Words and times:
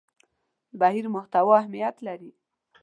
بهیر 0.79 1.05
محتوا 1.15 1.53
اهمیت 1.61 1.95
لري. 2.07 2.31